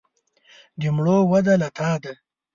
[0.79, 2.13] د مړو وده له تا ده.